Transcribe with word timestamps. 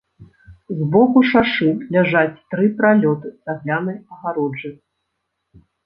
З 0.79 0.87
боку 0.95 1.19
шашы 1.33 1.69
ляжаць 1.97 2.33
тры 2.55 2.65
пралёты 2.83 3.27
цаглянай 3.47 3.97
агароджы. 4.17 4.77